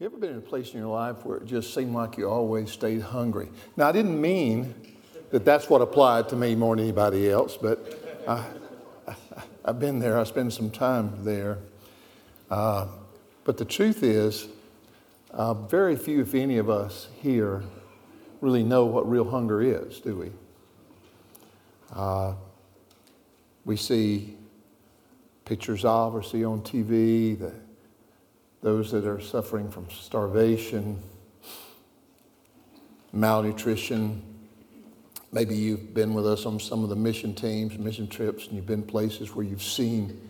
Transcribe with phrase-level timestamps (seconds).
[0.00, 2.30] You ever been in a place in your life where it just seemed like you
[2.30, 3.48] always stayed hungry?
[3.76, 4.72] Now, I didn't mean
[5.30, 8.44] that that's what applied to me more than anybody else, but I,
[9.64, 10.16] have been there.
[10.16, 11.58] I spent some time there.
[12.48, 12.86] Uh,
[13.42, 14.46] but the truth is,
[15.32, 17.64] uh, very few, if any of us here,
[18.40, 20.30] really know what real hunger is, do we?
[21.92, 22.34] Uh,
[23.64, 24.36] we see
[25.44, 27.52] pictures of or see on TV the
[28.62, 31.00] those that are suffering from starvation,
[33.12, 34.22] malnutrition.
[35.32, 38.66] Maybe you've been with us on some of the mission teams, mission trips, and you've
[38.66, 40.20] been places where you've seen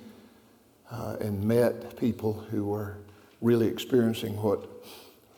[0.91, 2.98] uh, and met people who are
[3.41, 4.69] really experiencing what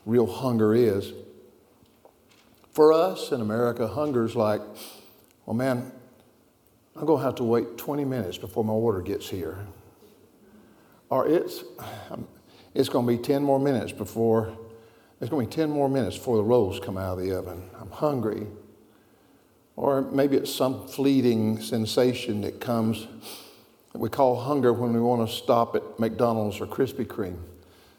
[0.07, 1.13] real hunger is.
[2.73, 4.61] For us in America, hunger is like,
[5.45, 5.93] well, man,
[6.97, 9.59] I'm going to have to wait 20 minutes before my order gets here.
[11.09, 11.65] Or it's,
[12.75, 14.57] it's going to be 10 more minutes before,
[15.21, 17.63] it's going to be 10 more minutes before the rolls come out of the oven.
[17.81, 18.47] I'm hungry.
[19.77, 23.07] Or maybe it's some fleeting sensation that comes
[23.93, 27.39] that we call hunger when we want to stop at McDonald's or Krispy Kreme.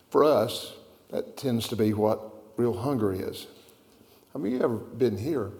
[0.09, 0.73] For us,
[1.09, 2.21] that tends to be what
[2.57, 3.47] real hunger is.
[4.33, 5.51] Have you ever been here,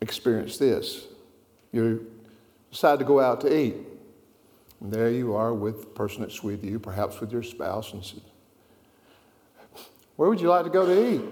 [0.00, 1.06] experienced this?
[1.72, 2.10] You
[2.70, 3.74] decide to go out to eat.
[4.84, 8.04] And there you are with the person that's with you, perhaps with your spouse, and
[8.04, 8.20] said,
[10.16, 11.22] Where would you like to go to eat?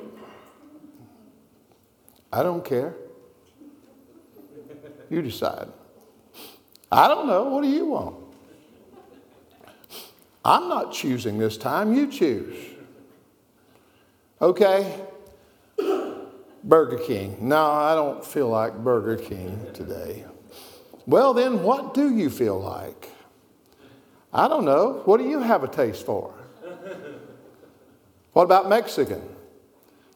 [2.33, 2.95] I don't care.
[5.11, 5.69] You decide.
[6.91, 7.45] I don't know.
[7.45, 8.17] What do you want?
[10.42, 11.92] I'm not choosing this time.
[11.92, 12.56] You choose.
[14.41, 14.98] Okay?
[16.64, 17.36] Burger King.
[17.39, 20.25] No, I don't feel like Burger King today.
[21.05, 23.11] Well, then, what do you feel like?
[24.33, 25.02] I don't know.
[25.05, 26.33] What do you have a taste for?
[28.33, 29.22] What about Mexican?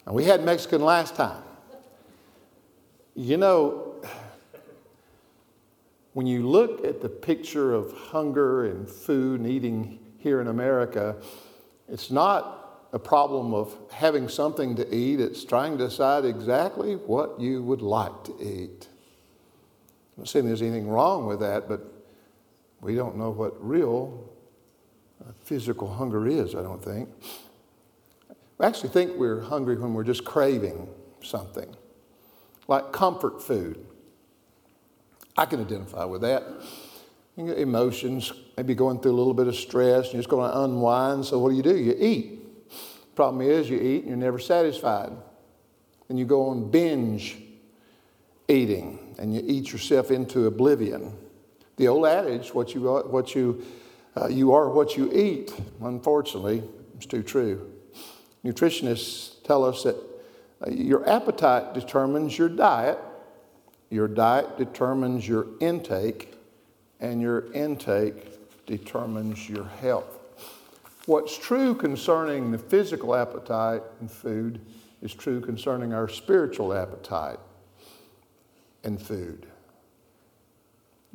[0.06, 1.42] We had Mexican last time.
[3.14, 3.94] You know,
[6.14, 11.16] when you look at the picture of hunger and food and eating here in America,
[11.88, 17.38] it's not a problem of having something to eat, it's trying to decide exactly what
[17.38, 18.88] you would like to eat.
[20.16, 21.95] I'm not saying there's anything wrong with that, but
[22.80, 24.30] we don't know what real
[25.20, 27.08] uh, physical hunger is, I don't think.
[28.58, 30.88] We actually think we're hungry when we're just craving
[31.22, 31.74] something,
[32.68, 33.84] like comfort food.
[35.36, 36.44] I can identify with that.
[37.36, 41.26] Emotions, maybe going through a little bit of stress, and you're just going to unwind.
[41.26, 41.76] So, what do you do?
[41.76, 43.14] You eat.
[43.14, 45.12] Problem is, you eat and you're never satisfied.
[46.08, 47.36] And you go on binge
[48.48, 51.12] eating, and you eat yourself into oblivion.
[51.76, 53.64] The old adage, what you, what you,
[54.16, 56.62] uh, you are what you eat, unfortunately,
[56.98, 57.70] is too true.
[58.44, 59.96] Nutritionists tell us that
[60.66, 62.98] uh, your appetite determines your diet,
[63.90, 66.34] your diet determines your intake,
[67.00, 70.18] and your intake determines your health.
[71.06, 74.60] What's true concerning the physical appetite and food
[75.02, 77.38] is true concerning our spiritual appetite
[78.82, 79.46] and food.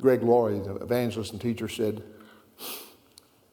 [0.02, 2.04] Greg Laurie, the evangelist and teacher, said,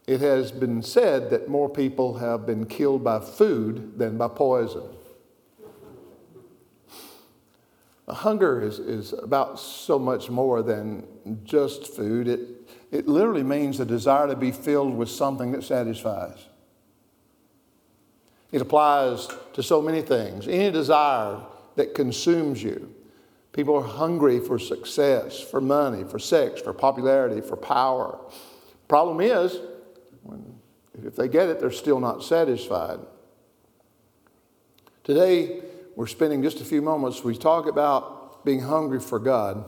[0.06, 4.82] It has been said that more people have been killed by food than by poison.
[8.09, 11.06] Hunger is, is about so much more than
[11.44, 12.26] just food.
[12.26, 12.41] It,
[12.91, 16.47] it literally means a desire to be filled with something that satisfies.
[18.50, 20.48] It applies to so many things.
[20.48, 21.41] Any desire
[21.76, 22.94] that consumes you.
[23.59, 28.17] People are hungry for success, for money, for sex, for popularity, for power.
[28.87, 29.59] Problem is,
[31.05, 33.01] if they get it, they're still not satisfied.
[35.03, 35.61] Today,
[35.97, 37.25] we're spending just a few moments.
[37.25, 39.65] We talk about being hungry for God,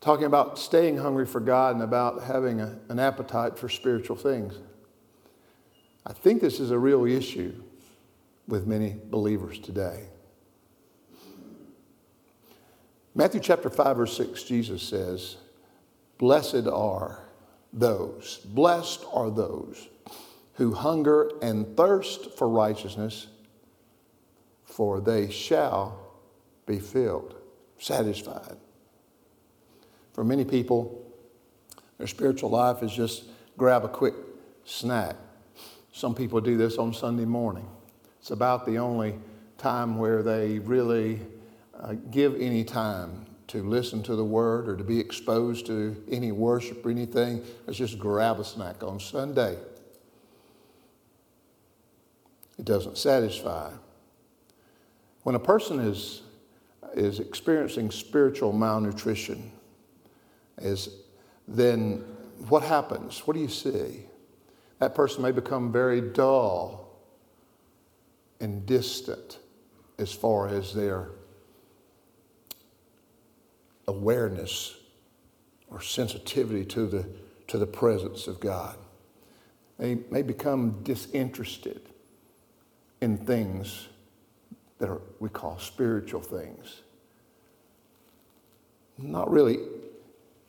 [0.00, 4.58] talking about staying hungry for God and about having a, an appetite for spiritual things.
[6.04, 7.54] I think this is a real issue
[8.48, 10.08] with many believers today.
[13.14, 15.36] Matthew chapter 5, verse 6, Jesus says,
[16.18, 17.24] Blessed are
[17.72, 19.88] those, blessed are those
[20.54, 23.26] who hunger and thirst for righteousness,
[24.64, 25.98] for they shall
[26.66, 27.34] be filled,
[27.78, 28.56] satisfied.
[30.12, 31.04] For many people,
[31.98, 33.24] their spiritual life is just
[33.56, 34.14] grab a quick
[34.64, 35.16] snack.
[35.92, 37.68] Some people do this on Sunday morning.
[38.20, 39.18] It's about the only
[39.58, 41.20] time where they really
[41.80, 46.30] uh, give any time to listen to the word or to be exposed to any
[46.30, 49.56] worship or anything, let's just grab a snack on Sunday.
[52.60, 53.70] it doesn't satisfy.
[55.22, 56.20] When a person is,
[56.92, 59.50] is experiencing spiritual malnutrition,
[60.60, 60.90] is,
[61.48, 62.04] then
[62.48, 63.26] what happens?
[63.26, 64.02] What do you see?
[64.78, 67.00] That person may become very dull
[68.40, 69.38] and distant
[69.98, 71.08] as far as their
[73.90, 74.76] awareness
[75.68, 77.06] or sensitivity to the,
[77.48, 78.76] to the presence of God.
[79.78, 81.82] They may become disinterested
[83.00, 83.88] in things
[84.78, 86.82] that are, we call spiritual things.
[88.98, 89.58] Not really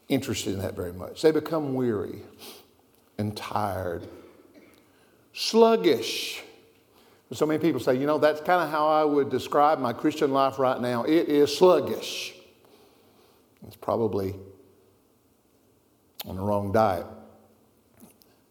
[0.09, 1.21] interested in that very much.
[1.21, 2.21] They become weary
[3.17, 4.07] and tired,
[5.33, 6.41] sluggish.
[7.31, 10.33] So many people say, you know, that's kind of how I would describe my Christian
[10.33, 11.03] life right now.
[11.03, 12.33] It is sluggish.
[13.68, 14.36] It's probably
[16.25, 17.06] on the wrong diet.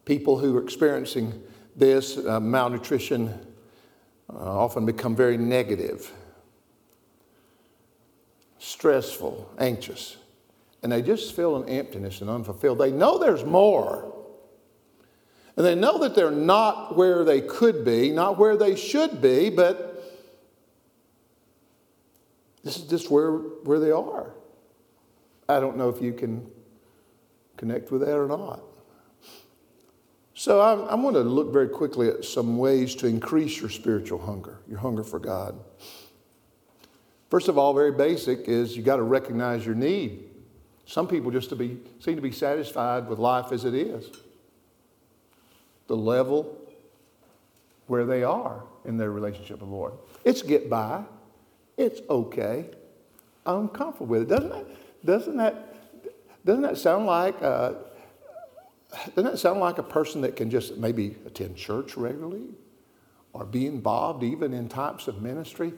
[0.05, 1.41] People who are experiencing
[1.75, 3.29] this uh, malnutrition
[4.29, 6.11] uh, often become very negative,
[8.59, 10.17] stressful, anxious,
[10.83, 12.79] and they just feel an emptiness and unfulfilled.
[12.79, 14.07] They know there's more.
[15.57, 19.49] And they know that they're not where they could be, not where they should be,
[19.49, 19.91] but
[22.63, 24.33] this is just where, where they are.
[25.51, 26.49] I don't know if you can
[27.57, 28.61] connect with that or not.
[30.33, 34.19] So I'm, I'm going to look very quickly at some ways to increase your spiritual
[34.19, 35.59] hunger, your hunger for God.
[37.29, 40.23] First of all, very basic is you got to recognize your need.
[40.85, 44.09] Some people just to be, seem to be satisfied with life as it is.
[45.87, 46.57] The level
[47.87, 49.93] where they are in their relationship with the Lord.
[50.23, 51.03] It's get by.
[51.77, 52.65] It's okay.
[53.45, 54.29] I'm comfortable with it.
[54.29, 54.77] Doesn't it?
[55.03, 55.75] Doesn't that,
[56.45, 57.73] doesn't that sound like, uh,
[59.15, 62.43] doesn't that sound like a person that can just maybe attend church regularly
[63.33, 65.73] or be involved even in types of ministry?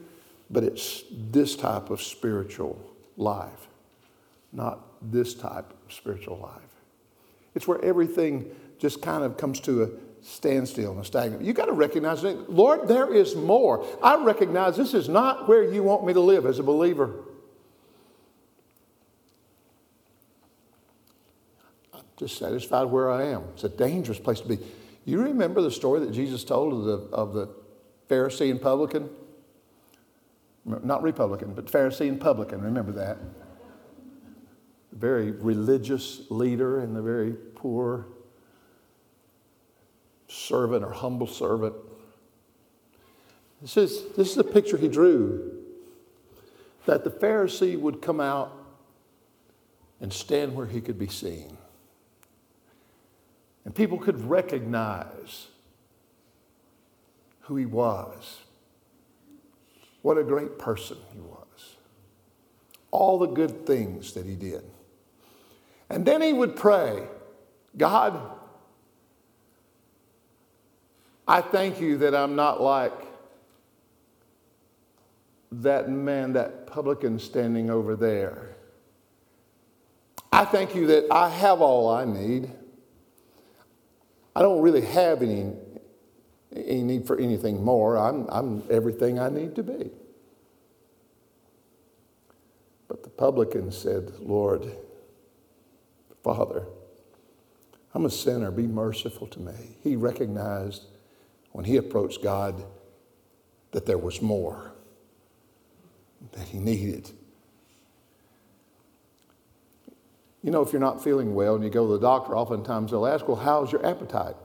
[0.50, 2.78] But it's this type of spiritual
[3.16, 3.68] life,
[4.52, 6.60] not this type of spiritual life.
[7.54, 9.88] It's where everything just kind of comes to a
[10.22, 11.42] standstill and a stagnant.
[11.42, 13.86] You got to recognize, Lord, there is more.
[14.02, 17.14] I recognize this is not where you want me to live as a believer.
[22.16, 23.44] Just satisfied where I am.
[23.54, 24.58] It's a dangerous place to be.
[25.04, 27.48] You remember the story that Jesus told of the, of the
[28.08, 29.10] Pharisee and publican?
[30.64, 32.62] Not Republican, but Pharisee and publican.
[32.62, 33.18] Remember that?
[34.90, 38.06] The very religious leader and the very poor
[40.28, 41.74] servant or humble servant.
[43.60, 45.52] This is, this is the picture he drew
[46.86, 48.52] that the Pharisee would come out
[50.00, 51.56] and stand where he could be seen.
[53.64, 55.48] And people could recognize
[57.42, 58.40] who he was.
[60.02, 61.76] What a great person he was.
[62.90, 64.62] All the good things that he did.
[65.88, 67.06] And then he would pray
[67.76, 68.20] God,
[71.26, 72.92] I thank you that I'm not like
[75.50, 78.56] that man, that publican standing over there.
[80.32, 82.50] I thank you that I have all I need.
[84.36, 85.52] I don't really have any,
[86.54, 87.96] any need for anything more.
[87.96, 89.90] I'm, I'm everything I need to be.
[92.88, 94.66] But the publican said, Lord,
[96.22, 96.66] Father,
[97.94, 98.50] I'm a sinner.
[98.50, 99.76] Be merciful to me.
[99.82, 100.84] He recognized
[101.52, 102.64] when he approached God
[103.70, 104.72] that there was more
[106.32, 107.10] that he needed.
[110.44, 113.06] You know, if you're not feeling well and you go to the doctor, oftentimes they'll
[113.06, 114.36] ask, Well, how's your appetite?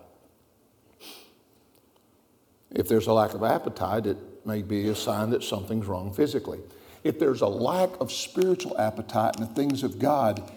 [2.71, 6.59] If there's a lack of appetite, it may be a sign that something's wrong physically.
[7.03, 10.49] If there's a lack of spiritual appetite in the things of God,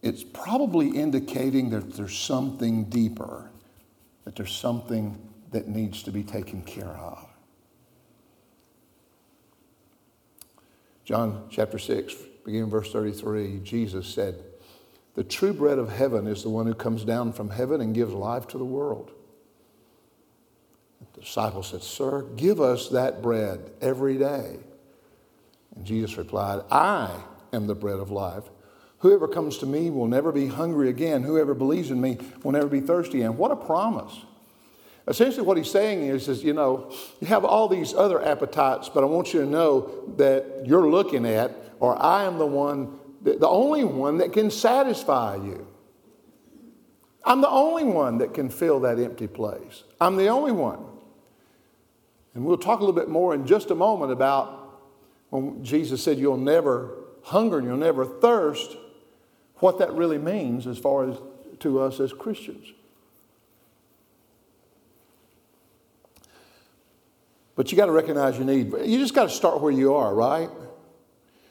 [0.00, 3.50] it's probably indicating that there's something deeper,
[4.24, 5.18] that there's something
[5.50, 7.26] that needs to be taken care of.
[11.04, 12.14] John chapter 6,
[12.46, 14.42] beginning verse 33, Jesus said,
[15.20, 18.10] the true bread of heaven is the one who comes down from heaven and gives
[18.10, 19.10] life to the world.
[21.12, 24.56] The disciple said, Sir, give us that bread every day.
[25.76, 27.14] And Jesus replied, I
[27.52, 28.44] am the bread of life.
[29.00, 31.22] Whoever comes to me will never be hungry again.
[31.22, 34.24] Whoever believes in me will never be thirsty And What a promise.
[35.06, 39.04] Essentially, what he's saying is, is, you know, you have all these other appetites, but
[39.04, 43.48] I want you to know that you're looking at, or I am the one the
[43.48, 45.66] only one that can satisfy you.
[47.24, 49.84] I'm the only one that can fill that empty place.
[50.00, 50.84] I'm the only one.
[52.34, 54.80] And we'll talk a little bit more in just a moment about
[55.28, 58.76] when Jesus said, You'll never hunger and you'll never thirst,
[59.56, 61.18] what that really means as far as
[61.58, 62.72] to us as Christians.
[67.54, 68.72] But you got to recognize your need.
[68.86, 70.48] You just got to start where you are, right?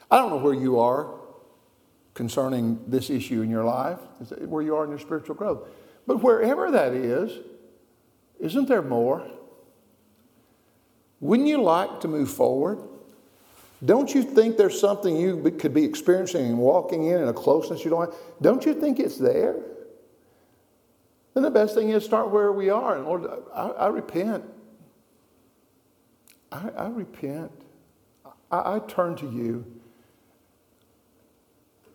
[0.10, 1.19] I don't know where you are
[2.20, 3.98] concerning this issue in your life,
[4.42, 5.70] where you are in your spiritual growth.
[6.06, 7.32] But wherever that is,
[8.42, 9.26] isn't there more?
[11.22, 12.80] Wouldn't you like to move forward?
[13.86, 17.86] Don't you think there's something you could be experiencing and walking in and a closeness
[17.86, 18.20] you don't have?
[18.42, 19.56] Don't you think it's there?
[21.34, 22.98] Then the best thing is start where we are.
[22.98, 24.44] And Lord, I, I repent.
[26.52, 27.54] I, I repent.
[28.52, 29.79] I, I turn to you.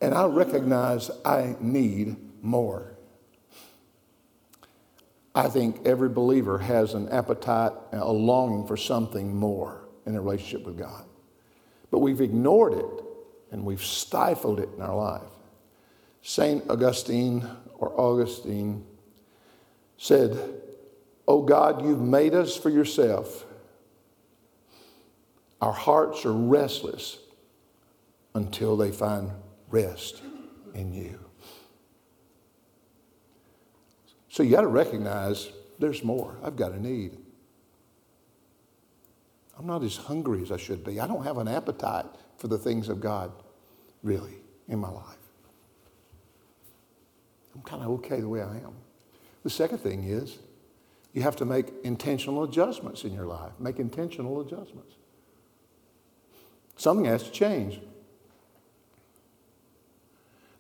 [0.01, 2.95] And I recognize I need more.
[5.35, 10.65] I think every believer has an appetite, a longing for something more in a relationship
[10.65, 11.05] with God.
[11.91, 13.05] But we've ignored it
[13.51, 15.23] and we've stifled it in our life.
[16.23, 16.69] St.
[16.71, 18.85] Augustine or Augustine
[19.97, 20.39] said,
[21.27, 23.45] Oh God, you've made us for yourself.
[25.61, 27.19] Our hearts are restless
[28.35, 29.31] until they find
[29.75, 30.23] rest
[30.75, 31.19] in you.
[34.29, 35.51] So you got to recognize
[35.81, 36.37] there's more.
[36.45, 37.19] I've got a need.
[39.59, 41.01] I'm not as hungry as I should be.
[41.01, 42.07] I don't have an appetite
[42.39, 43.33] for the things of God,
[44.05, 44.37] really,
[44.69, 45.17] in my life.
[47.55, 48.75] I'm kind of okay the way I am.
[49.43, 50.39] The second thing is
[51.13, 53.53] you have to make intentional adjustments in your life.
[53.59, 54.95] Make intentional adjustments.
[56.77, 57.81] Something has to change.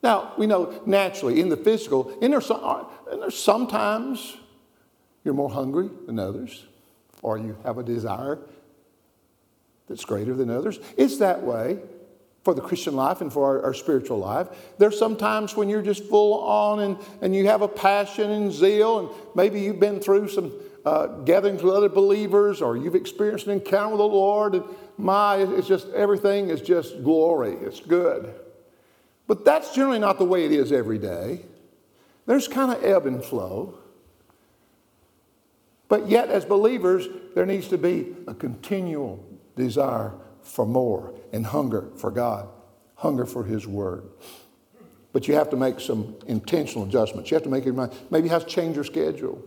[0.04, 4.36] Now, we know naturally in the physical, some, and there's sometimes
[5.24, 6.66] you're more hungry than others,
[7.22, 8.38] or you have a desire
[9.88, 10.78] that's greater than others.
[10.98, 11.78] It's that way
[12.42, 14.48] for the Christian life and for our, our, spiritual life.
[14.76, 18.52] There's some times when you're just full on and, and you have a passion and
[18.52, 20.52] zeal, and maybe you've been through some
[20.84, 24.64] uh, gatherings with other believers or you've experienced an encounter with the Lord, and
[24.98, 27.54] my, it's just everything is just glory.
[27.62, 28.34] It's good.
[29.26, 31.44] But that's generally not the way it is every day.
[32.26, 33.78] There's kind of ebb and flow.
[35.88, 39.24] But yet, as believers, there needs to be a continual
[39.56, 40.12] desire
[40.42, 42.48] for more and hunger for God,
[42.96, 44.04] hunger for His Word.
[45.12, 47.30] But you have to make some intentional adjustments.
[47.30, 49.42] You have to make your mind, maybe you have to change your schedule.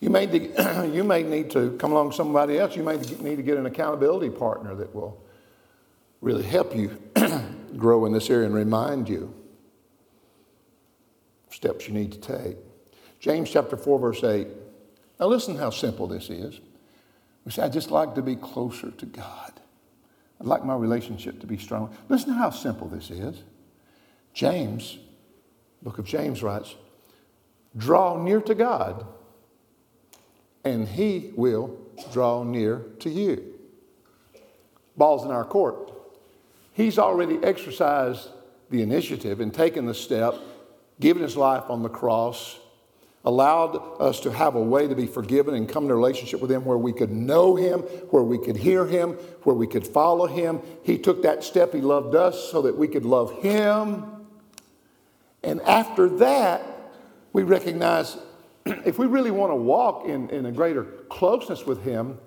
[0.00, 0.26] You may,
[0.92, 2.76] you may need to come along with somebody else.
[2.76, 5.22] You may need to get an accountability partner that will
[6.20, 6.98] really help you
[7.76, 9.34] grow in this area and remind you
[11.50, 12.56] steps you need to take.
[13.20, 14.46] James chapter 4, verse 8.
[15.18, 16.60] Now, listen how simple this is.
[17.44, 19.52] We say, I just like to be closer to God.
[20.40, 21.92] I'd like my relationship to be stronger.
[22.08, 23.42] Listen to how simple this is.
[24.34, 24.98] James,
[25.82, 26.76] book of James writes,
[27.76, 29.04] draw near to God,
[30.64, 31.76] and he will
[32.12, 33.54] draw near to you.
[34.96, 35.92] Ball's in our court.
[36.78, 38.28] He's already exercised
[38.70, 40.36] the initiative and taken the step,
[41.00, 42.56] given his life on the cross,
[43.24, 46.64] allowed us to have a way to be forgiven and come into relationship with him
[46.64, 47.80] where we could know him,
[48.10, 50.60] where we could hear him, where we could follow him.
[50.84, 51.74] He took that step.
[51.74, 54.04] He loved us so that we could love him.
[55.42, 56.62] And after that,
[57.32, 58.16] we recognize
[58.66, 62.20] if we really want to walk in, in a greater closeness with him,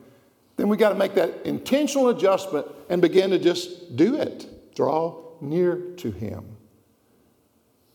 [0.57, 4.75] then we got to make that intentional adjustment and begin to just do it.
[4.75, 6.45] Draw near to Him.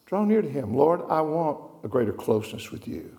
[0.06, 0.75] Draw near to Him.
[0.75, 3.16] Lord, I want a greater closeness with you.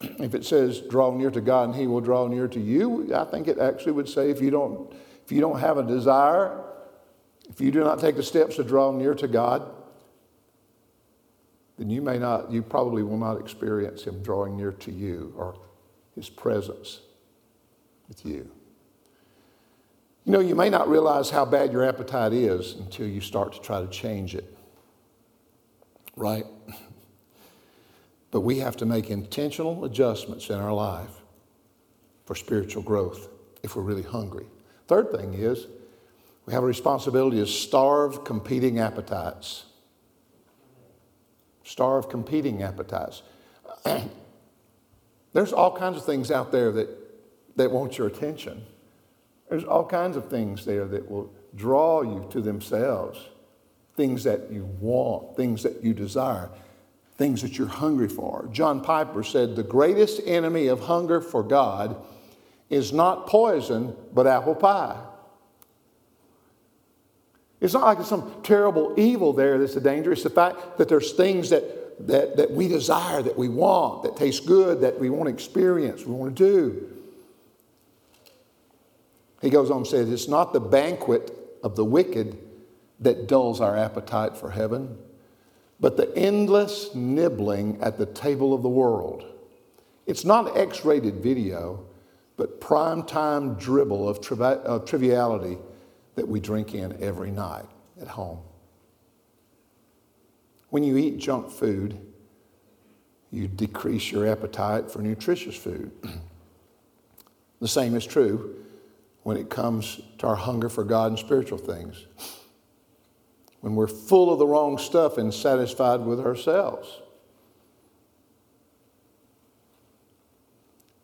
[0.18, 3.24] If it says draw near to God and He will draw near to you, I
[3.24, 4.92] think it actually would say if you don't,
[5.24, 6.62] if you don't have a desire,
[7.48, 9.70] if you do not take the steps to draw near to God,
[11.78, 15.58] then you may not, you probably will not experience Him drawing near to you or
[16.14, 17.00] His presence
[18.08, 18.50] with you.
[20.24, 23.60] You know, you may not realize how bad your appetite is until you start to
[23.60, 24.56] try to change it,
[26.16, 26.46] right?
[28.32, 31.22] But we have to make intentional adjustments in our life
[32.26, 33.28] for spiritual growth
[33.62, 34.44] if we're really hungry.
[34.88, 35.66] Third thing is,
[36.44, 39.64] we have a responsibility to starve competing appetites.
[41.64, 43.22] Starve competing appetites.
[45.32, 47.05] There's all kinds of things out there that
[47.56, 48.64] that want your attention.
[49.48, 53.18] There's all kinds of things there that will draw you to themselves,
[53.96, 56.50] things that you want, things that you desire.
[57.16, 58.48] things that you're hungry for.
[58.52, 61.96] John Piper said, The greatest enemy of hunger for God
[62.68, 65.00] is not poison, but apple pie.
[67.60, 70.12] It's not like it's some terrible evil there that's a danger.
[70.12, 74.16] It's the fact that there's things that, that, that we desire, that we want, that
[74.16, 76.95] taste good, that we want to experience, we want to do.
[79.46, 81.30] He goes on and says, It's not the banquet
[81.62, 82.36] of the wicked
[82.98, 84.98] that dulls our appetite for heaven,
[85.78, 89.24] but the endless nibbling at the table of the world.
[90.04, 91.86] It's not X rated video,
[92.36, 95.58] but prime time dribble of, of triviality
[96.16, 97.66] that we drink in every night
[98.00, 98.40] at home.
[100.70, 102.00] When you eat junk food,
[103.30, 105.92] you decrease your appetite for nutritious food.
[107.60, 108.64] the same is true
[109.26, 112.06] when it comes to our hunger for God and spiritual things.
[113.60, 117.00] When we're full of the wrong stuff and satisfied with ourselves.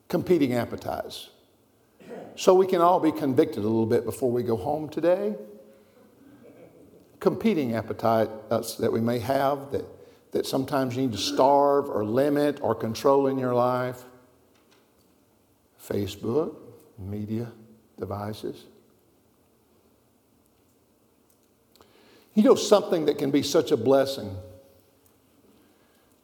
[0.06, 1.30] Competing appetites.
[2.36, 5.34] So we can all be convicted a little bit before we go home today.
[7.18, 9.84] Competing appetites that we may have that,
[10.30, 14.04] that sometimes you need to starve or limit or control in your life.
[15.84, 16.54] Facebook,
[17.00, 17.50] media,
[17.98, 18.64] devices.
[22.34, 24.34] You know, something that can be such a blessing.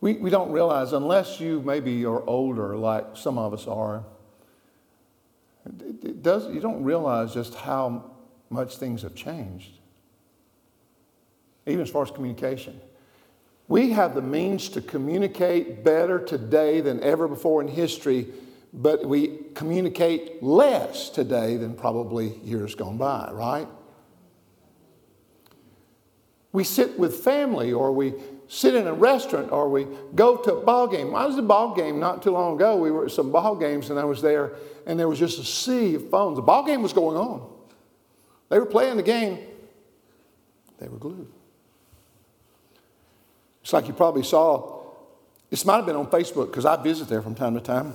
[0.00, 4.04] We, we don't realize, unless you maybe are older, like some of us are,
[5.66, 8.10] it, it does, you don't realize just how
[8.48, 9.72] much things have changed,
[11.66, 12.80] even as far as communication.
[13.66, 18.28] We have the means to communicate better today than ever before in history
[18.72, 23.68] but we communicate less today than probably years gone by, right?
[26.52, 28.14] We sit with family or we
[28.48, 31.14] sit in a restaurant or we go to a ball game.
[31.14, 32.76] I was at a ball game not too long ago.
[32.76, 34.56] We were at some ball games and I was there
[34.86, 36.36] and there was just a sea of phones.
[36.36, 37.48] The ball game was going on.
[38.48, 39.38] They were playing the game.
[40.78, 41.30] They were glued.
[43.62, 44.80] It's like you probably saw,
[45.50, 47.94] this might have been on Facebook because I visit there from time to time.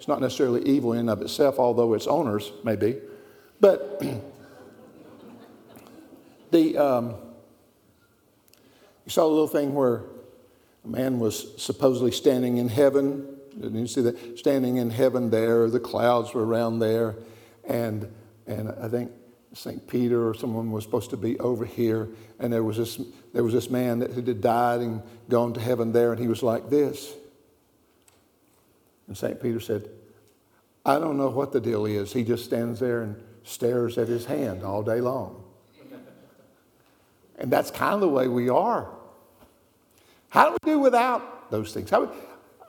[0.00, 2.96] It's not necessarily evil in and of itself, although its owners may be.
[3.60, 4.00] But
[6.50, 7.16] the um,
[9.04, 10.04] you saw a little thing where
[10.86, 13.28] a man was supposedly standing in heaven.
[13.60, 14.38] Didn't you see that?
[14.38, 17.16] Standing in heaven there, the clouds were around there,
[17.68, 18.10] and
[18.46, 19.12] and I think
[19.52, 19.86] St.
[19.86, 22.08] Peter or someone was supposed to be over here,
[22.38, 22.98] and there was this
[23.34, 26.42] there was this man that had died and gone to heaven there, and he was
[26.42, 27.12] like this.
[29.10, 29.42] And St.
[29.42, 29.90] Peter said,
[30.86, 32.12] I don't know what the deal is.
[32.12, 35.42] He just stands there and stares at his hand all day long.
[37.36, 38.88] And that's kind of the way we are.
[40.28, 41.90] How do we do without those things?
[41.90, 42.12] How,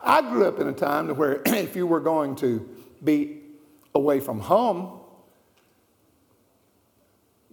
[0.03, 2.67] I grew up in a time where if you were going to
[3.03, 3.41] be
[3.93, 4.99] away from home,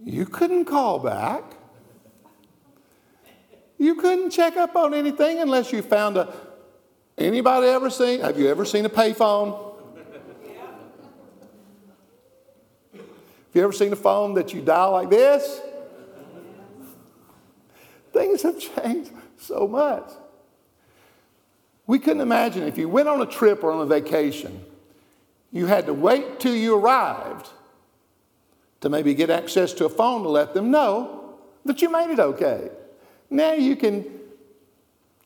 [0.03, 1.43] you couldn't call back.
[3.77, 6.48] You couldn't check up on anything unless you found a
[7.19, 8.21] Anybody ever seen?
[8.21, 9.75] Have you ever seen a payphone?
[12.93, 15.59] Have you ever seen a phone that you dial like this?
[18.13, 20.09] Things have changed so much.
[21.87, 24.63] We couldn't imagine if you went on a trip or on a vacation,
[25.51, 27.49] you had to wait till you arrived
[28.79, 32.19] to maybe get access to a phone to let them know that you made it
[32.19, 32.69] okay.
[33.29, 34.05] Now you can,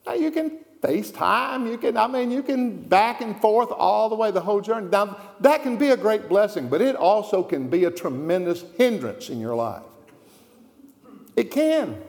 [0.07, 1.69] now you can FaceTime.
[1.69, 4.89] You can, I mean, you can back and forth all the way the whole journey.
[4.91, 9.29] Now, that can be a great blessing, but it also can be a tremendous hindrance
[9.29, 9.83] in your life.
[11.35, 12.01] It can.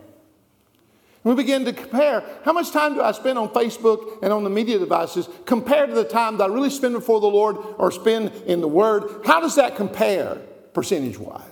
[1.22, 4.50] We begin to compare how much time do I spend on Facebook and on the
[4.50, 8.30] media devices compared to the time that I really spend before the Lord or spend
[8.44, 9.22] in the Word.
[9.24, 10.36] How does that compare
[10.74, 11.42] percentage wise?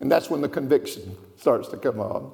[0.00, 2.32] And that's when the conviction starts to come on.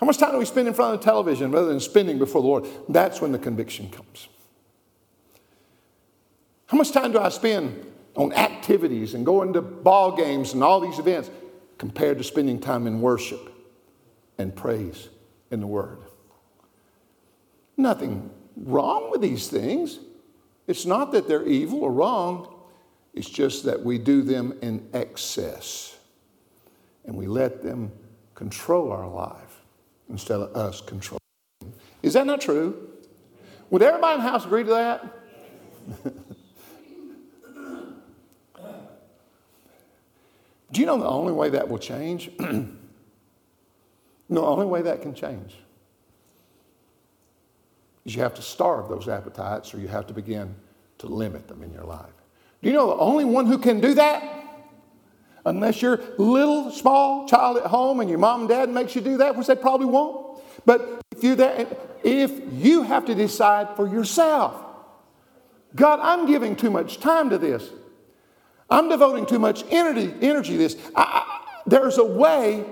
[0.00, 2.42] How much time do we spend in front of the television rather than spending before
[2.42, 2.66] the Lord?
[2.88, 4.28] That's when the conviction comes.
[6.66, 10.80] How much time do I spend on activities and going to ball games and all
[10.80, 11.30] these events
[11.78, 13.52] compared to spending time in worship
[14.38, 15.08] and praise
[15.50, 15.98] in the Word?
[17.76, 20.00] Nothing wrong with these things.
[20.66, 22.52] It's not that they're evil or wrong,
[23.12, 25.96] it's just that we do them in excess
[27.04, 27.92] and we let them
[28.34, 29.43] control our life
[30.08, 31.20] instead of us controlling.
[32.02, 32.90] Is that not true?
[33.70, 35.04] Would everybody in the house agree to that?
[40.72, 42.30] Do you know the only way that will change?
[42.38, 42.72] the
[44.30, 45.54] only way that can change
[48.04, 50.54] is you have to starve those appetites or you have to begin
[50.98, 52.12] to limit them in your life.
[52.62, 54.43] Do you know the only one who can do that?
[55.46, 59.18] Unless you're little, small child at home and your mom and dad makes you do
[59.18, 60.40] that, which they probably won't.
[60.64, 61.66] But if you're there,
[62.02, 64.54] if you have to decide for yourself,
[65.74, 67.68] God, I'm giving too much time to this.
[68.70, 70.76] I'm devoting too much energy, energy to this.
[70.96, 72.64] I, I, there's a way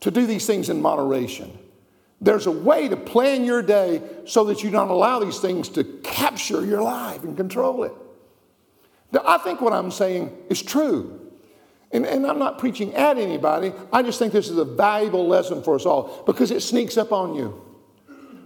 [0.00, 1.58] to do these things in moderation.
[2.20, 5.84] There's a way to plan your day so that you don't allow these things to
[6.04, 7.92] capture your life and control it.
[9.12, 11.21] Now, I think what I'm saying is true.
[11.92, 13.72] And, and, I'm not preaching at anybody.
[13.92, 17.12] I just think this is a valuable lesson for us all because it sneaks up
[17.12, 17.62] on you.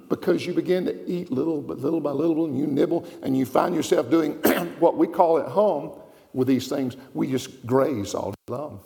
[0.09, 3.47] Because you begin to eat little, but little by little, and you nibble, and you
[3.47, 4.33] find yourself doing
[4.79, 5.99] what we call at home
[6.33, 6.97] with these things.
[7.15, 8.81] We just graze all day long.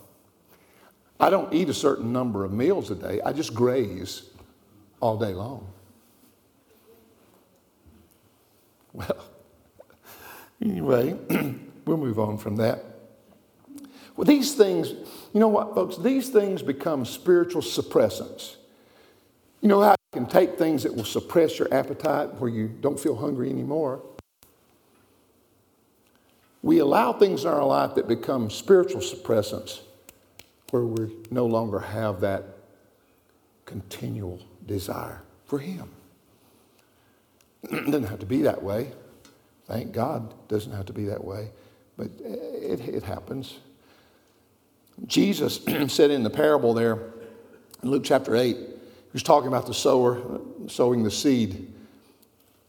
[1.19, 4.23] I don't eat a certain number of meals a day, I just graze
[5.01, 5.67] all day long.
[8.93, 9.25] Well,
[10.63, 11.17] anyway,
[11.85, 12.90] we'll move on from that.
[14.21, 14.91] Well, these things,
[15.33, 15.97] you know what, folks?
[15.97, 18.57] These things become spiritual suppressants.
[19.63, 23.01] You know how you can take things that will suppress your appetite where you don't
[23.01, 24.03] feel hungry anymore?
[26.61, 29.81] We allow things in our life that become spiritual suppressants
[30.69, 32.45] where we no longer have that
[33.65, 35.89] continual desire for Him.
[37.63, 38.93] it doesn't have to be that way.
[39.65, 41.53] Thank God it doesn't have to be that way.
[41.97, 43.61] But it, it happens.
[45.07, 46.99] Jesus said in the parable there,
[47.83, 48.67] in Luke chapter 8, he
[49.13, 51.73] was talking about the sower sowing the seed.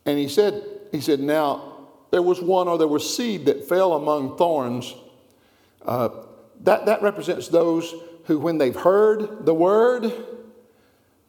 [0.06, 3.94] And he said, he said, now there was one or there was seed that fell
[3.94, 4.94] among thorns.
[5.86, 6.10] Uh,
[6.62, 7.94] that, that represents those
[8.26, 10.12] who, when they've heard the word,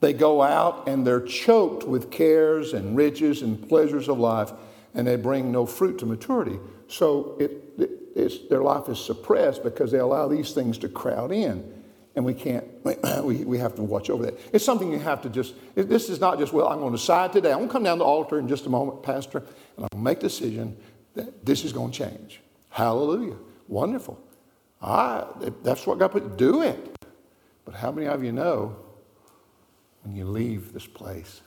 [0.00, 4.52] they go out and they're choked with cares and riches and pleasures of life,
[4.94, 6.58] and they bring no fruit to maturity.
[6.88, 7.61] So it,
[8.14, 11.82] it their life is suppressed because they allow these things to crowd in.
[12.14, 12.64] And we can't,
[13.24, 14.38] we, we have to watch over that.
[14.52, 17.32] It's something you have to just, this is not just, well, I'm going to decide
[17.32, 17.50] today.
[17.50, 19.48] I'm going to come down to the altar in just a moment, Pastor, and
[19.78, 20.76] I'm going to make a decision
[21.14, 22.40] that this is going to change.
[22.68, 23.36] Hallelujah.
[23.68, 24.22] Wonderful.
[24.80, 25.24] I,
[25.62, 26.96] that's what God put, do it.
[27.64, 28.76] But how many of you know
[30.02, 31.40] when you leave this place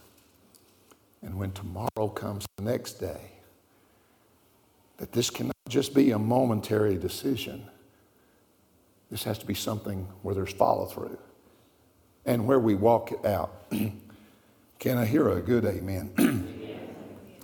[1.22, 3.35] and when tomorrow comes the next day,
[4.98, 7.68] that this cannot just be a momentary decision.
[9.12, 11.18] This has to be something where there's follow through
[12.26, 13.72] and where we walk it out.
[14.80, 16.12] Can I hear a good amen?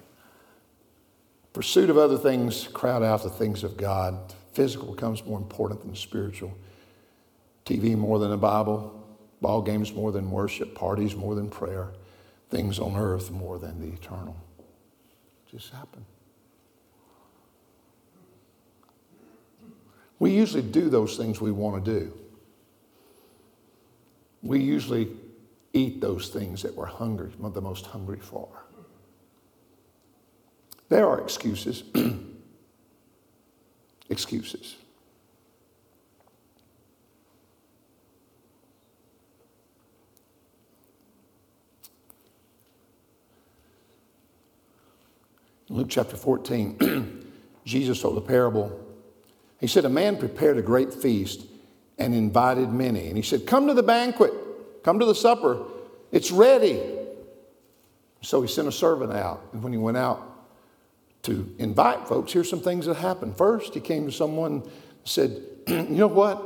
[1.53, 4.33] Pursuit of other things crowd out the things of God.
[4.53, 6.53] Physical becomes more important than spiritual.
[7.65, 9.05] TV more than the Bible,
[9.41, 11.91] ball games more than worship, parties more than prayer,
[12.49, 14.35] things on earth more than the eternal.
[15.49, 16.05] Just happened.
[20.21, 22.13] We usually do those things we want to do.
[24.43, 25.07] We usually
[25.73, 28.47] eat those things that we're hungry, the most hungry for.
[30.89, 31.81] There are excuses.
[34.11, 34.75] excuses.
[45.69, 47.25] Luke chapter 14,
[47.65, 48.80] Jesus told a parable.
[49.61, 51.45] He said, A man prepared a great feast
[51.97, 53.07] and invited many.
[53.07, 54.33] And he said, Come to the banquet,
[54.83, 55.63] come to the supper.
[56.11, 56.81] It's ready.
[58.21, 59.41] So he sent a servant out.
[59.53, 60.27] And when he went out
[61.23, 63.37] to invite folks, here's some things that happened.
[63.37, 64.71] First, he came to someone and
[65.05, 66.43] said, You know what?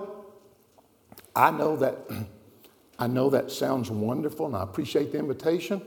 [1.36, 1.98] I know that.
[2.98, 5.82] I know that sounds wonderful and I appreciate the invitation,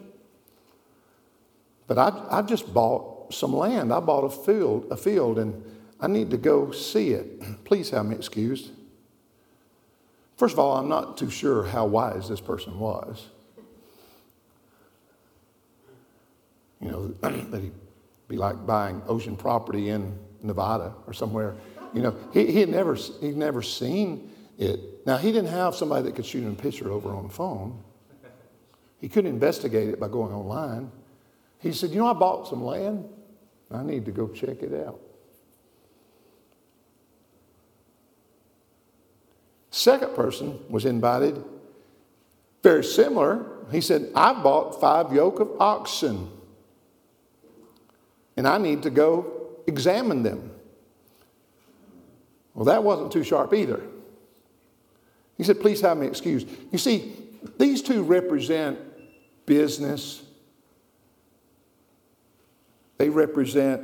[1.87, 3.95] but I, I just bought some land.
[3.95, 5.65] I bought a field, a field, and
[6.01, 7.43] I need to go see it.
[7.65, 8.71] Please have me excused.
[10.37, 13.27] First of all, I'm not too sure how wise this person was.
[16.81, 17.73] You know, that he'd
[18.29, 21.57] be like buying ocean property in Nevada or somewhere.
[21.93, 25.07] You know, he, he had never, he'd never seen it.
[25.07, 27.83] Now, he didn't have somebody that could shoot him a picture over on the phone.
[29.01, 30.93] He couldn't investigate it by going online.
[31.61, 33.09] He said, You know, I bought some land.
[33.71, 35.01] I need to go check it out.
[39.71, 41.43] Second person was invited,
[42.63, 43.47] very similar.
[43.71, 46.31] He said, I bought five yoke of oxen,
[48.37, 50.51] and I need to go examine them.
[52.55, 53.83] Well, that wasn't too sharp either.
[55.37, 56.49] He said, Please have me excused.
[56.73, 57.15] You see,
[57.59, 58.79] these two represent
[59.47, 60.23] business
[62.99, 63.83] They represent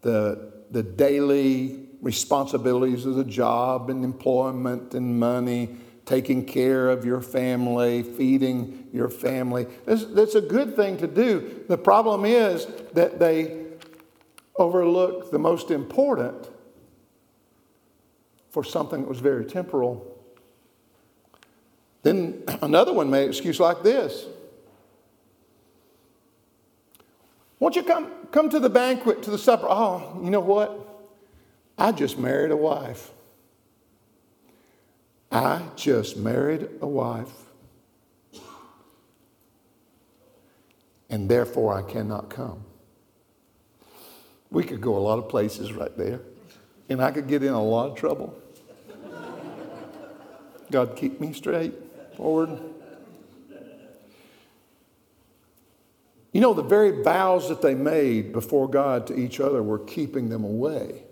[0.00, 7.20] the, the daily responsibilities of the job and employment and money, taking care of your
[7.20, 9.66] family, feeding your family.
[9.84, 11.64] That's, that's a good thing to do.
[11.68, 13.66] The problem is that they
[14.56, 16.50] overlook the most important
[18.50, 20.18] for something that was very temporal.
[22.02, 24.26] Then another one made an excuse like this.
[27.58, 29.66] Won't you come, come to the banquet, to the supper?
[29.68, 30.89] Oh, you know what?
[31.80, 33.10] I just married a wife.
[35.32, 37.32] I just married a wife.
[41.08, 42.64] And therefore I cannot come.
[44.50, 46.20] We could go a lot of places right there,
[46.90, 48.36] and I could get in a lot of trouble.
[50.70, 51.72] God, keep me straight
[52.14, 52.60] forward.
[56.32, 60.28] You know, the very vows that they made before God to each other were keeping
[60.28, 61.04] them away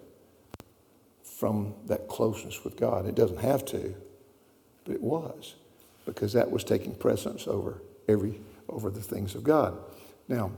[1.39, 3.07] from that closeness with God.
[3.07, 3.95] It doesn't have to,
[4.85, 5.55] but it was
[6.05, 9.79] because that was taking precedence over every over the things of God.
[10.27, 10.51] Now,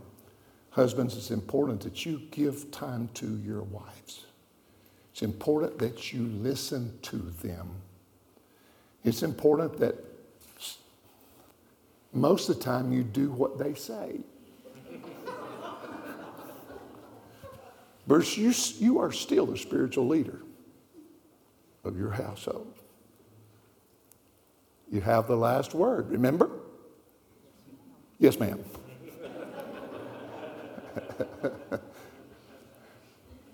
[0.70, 4.24] husbands, it's important that you give time to your wives.
[5.12, 7.68] It's important that you listen to them.
[9.04, 9.96] It's important that
[12.14, 14.20] most of the time you do what they say.
[18.06, 20.40] But you, you are still the spiritual leader
[21.84, 22.74] of your household.
[24.90, 26.50] You have the last word, remember?
[28.18, 28.62] Yes, ma'am.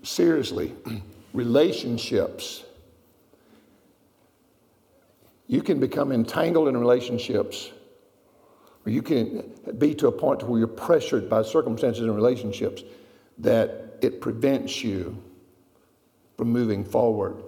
[0.03, 0.73] Seriously,
[1.33, 2.63] relationships.
[5.47, 7.71] You can become entangled in relationships,
[8.85, 12.83] or you can be to a point where you're pressured by circumstances and relationships
[13.37, 15.21] that it prevents you
[16.35, 17.41] from moving forward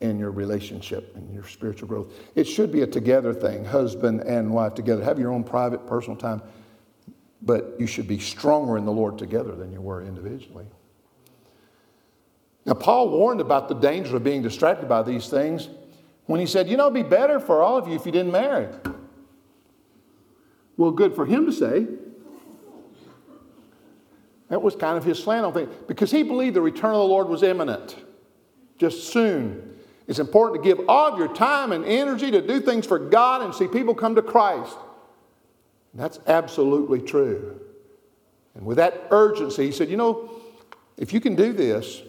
[0.00, 2.12] in your relationship and your spiritual growth.
[2.34, 5.02] It should be a together thing, husband and wife together.
[5.02, 6.42] Have your own private, personal time,
[7.42, 10.66] but you should be stronger in the Lord together than you were individually.
[12.66, 15.68] Now, Paul warned about the danger of being distracted by these things
[16.26, 18.32] when he said, You know, it'd be better for all of you if you didn't
[18.32, 18.68] marry.
[20.76, 21.86] Well, good for him to say.
[24.48, 27.06] That was kind of his slant on things because he believed the return of the
[27.06, 27.96] Lord was imminent,
[28.78, 29.75] just soon.
[30.06, 33.42] It's important to give all of your time and energy to do things for God
[33.42, 34.76] and see people come to Christ.
[35.94, 37.60] that's absolutely true.
[38.54, 40.30] And with that urgency, he said, You know,
[40.96, 42.02] if you can do this,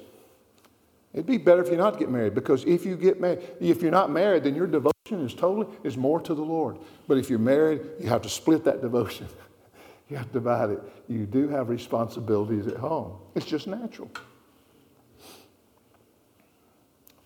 [1.14, 3.92] it'd be better if you're not get married because if you get married, if you're
[3.92, 6.78] not married, then your devotion is totally is more to the Lord.
[7.08, 9.28] But if you're married, you have to split that devotion.
[10.10, 10.80] you have to divide it.
[11.08, 13.18] You do have responsibilities at home.
[13.36, 14.12] It's just natural.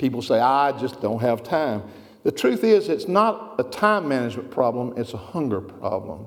[0.01, 1.83] People say, I just don't have time.
[2.23, 6.25] The truth is, it's not a time management problem, it's a hunger problem.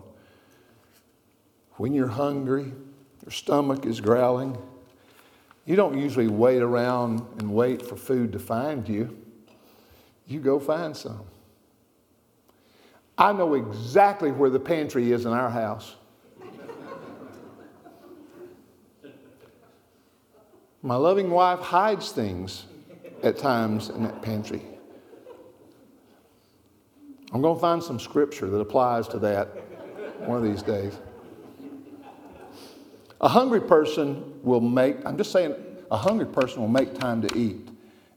[1.72, 2.72] When you're hungry,
[3.24, 4.56] your stomach is growling,
[5.66, 9.18] you don't usually wait around and wait for food to find you.
[10.28, 11.24] You go find some.
[13.18, 15.96] I know exactly where the pantry is in our house.
[20.80, 22.66] My loving wife hides things
[23.24, 24.62] at times in that pantry.
[27.32, 29.46] I'm going to find some scripture that applies to that
[30.20, 30.92] one of these days.
[33.20, 35.54] A hungry person will make, I'm just saying,
[35.90, 37.68] a hungry person will make time to eat.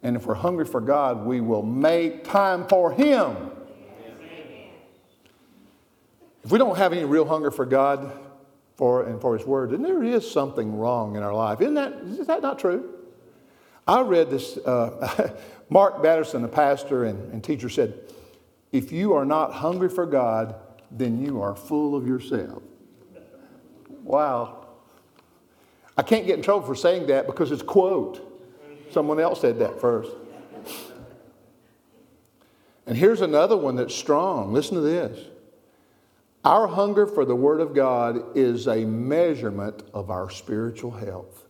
[0.03, 3.51] And if we're hungry for God, we will make time for Him.
[6.43, 8.11] If we don't have any real hunger for God
[8.75, 11.61] for, and for His Word, then there is something wrong in our life.
[11.61, 12.93] Isn't that, is that not true?
[13.87, 15.31] I read this, uh,
[15.69, 17.99] Mark Batterson, a pastor and, and teacher, said,
[18.71, 20.55] If you are not hungry for God,
[20.91, 22.63] then you are full of yourself.
[24.03, 24.67] Wow.
[25.97, 28.23] I can't get in trouble for saying that because it's quote.
[28.91, 30.11] Someone else said that first.
[32.85, 34.53] And here's another one that's strong.
[34.53, 35.27] Listen to this.
[36.45, 41.46] Our hunger for the Word of God is a measurement of our spiritual health.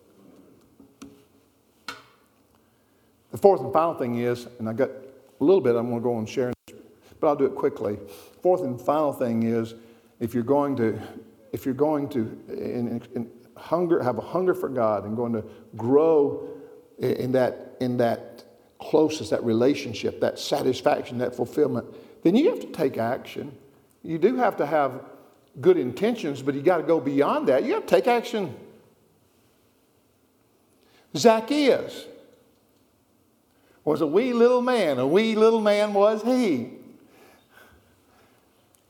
[3.32, 6.04] The fourth and final thing is, and I got a little bit I'm going to
[6.04, 6.54] go and share,
[7.20, 7.98] but I'll do it quickly.
[8.42, 9.76] Fourth and final thing is,
[10.20, 11.00] if you're going to,
[11.52, 15.44] if you're going to in, in hunger, have a hunger for God and going to
[15.76, 16.48] grow
[17.00, 18.44] in that, in that
[18.80, 21.86] closeness, that relationship, that satisfaction, that fulfillment,
[22.24, 23.56] then you have to take action.
[24.04, 25.02] You do have to have
[25.60, 27.64] good intentions, but you got to go beyond that.
[27.64, 28.56] You have to take action
[31.16, 32.06] Zacchaeus
[33.88, 35.00] was a wee little man.
[35.00, 36.72] A wee little man was he.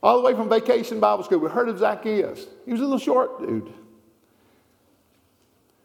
[0.02, 2.46] All the way from vacation Bible school, we heard of Zacchaeus.
[2.64, 3.72] He was a little short dude.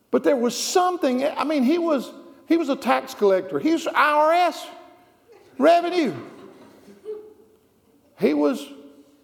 [0.09, 2.11] But there was something, I mean, he was,
[2.47, 3.59] he was a tax collector.
[3.59, 4.65] He was IRS
[5.59, 6.15] revenue.
[8.19, 8.67] He was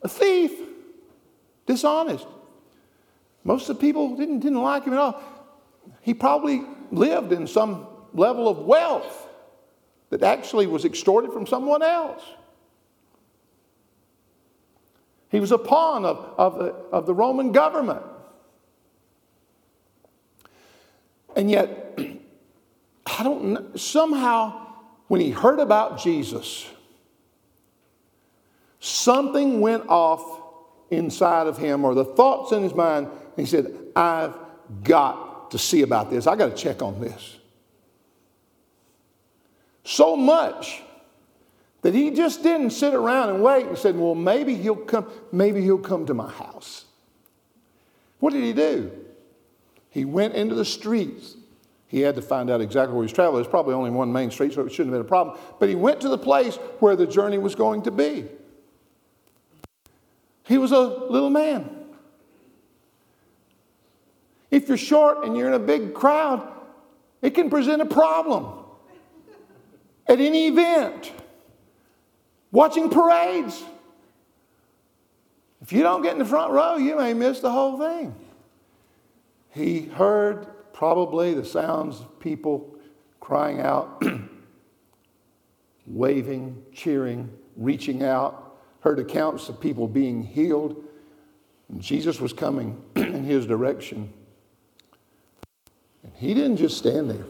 [0.04, 0.52] a thief,
[1.66, 2.28] dishonest.
[3.44, 5.22] Most of the people didn't, didn't like him at all.
[6.02, 9.26] He probably lived in some level of wealth
[10.10, 12.24] that actually was extorted from someone else.
[15.30, 18.04] He was a pawn of, of, the, of the Roman government.
[21.36, 22.00] And yet,
[23.06, 24.68] I don't somehow,
[25.08, 26.68] when he heard about Jesus,
[28.80, 30.42] something went off
[30.90, 34.36] inside of him, or the thoughts in his mind, he said, I've
[34.84, 36.26] got to see about this.
[36.26, 37.39] I got to check on this.
[39.90, 40.84] So much
[41.82, 45.64] that he just didn't sit around and wait and said, Well, maybe he'll come, maybe
[45.64, 46.86] he'll come to my house.
[48.20, 48.92] What did he do?
[49.90, 51.38] He went into the streets.
[51.88, 53.42] He had to find out exactly where he was traveling.
[53.42, 55.40] There's probably only one main street, so it shouldn't have been a problem.
[55.60, 58.28] But he went to the place where the journey was going to be.
[60.44, 61.68] He was a little man.
[64.52, 66.48] If you're short and you're in a big crowd,
[67.24, 68.59] it can present a problem
[70.10, 71.14] at any event
[72.52, 73.64] watching parades.
[75.62, 78.16] If you don't get in the front row, you may miss the whole thing.
[79.52, 82.76] He heard probably the sounds of people
[83.20, 84.02] crying out,
[85.86, 90.84] waving, cheering, reaching out, heard accounts of people being healed.
[91.68, 94.12] And Jesus was coming in his direction.
[96.04, 97.26] And he didn't just stand there,